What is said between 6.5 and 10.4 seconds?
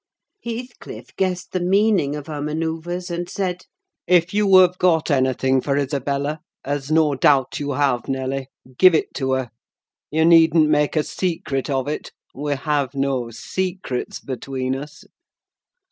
(as no doubt you have, Nelly), give it to her. You